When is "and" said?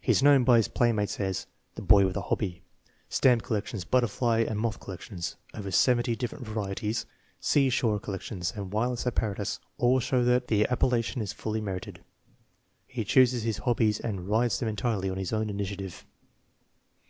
4.40-4.58, 8.56-8.72, 14.00-14.26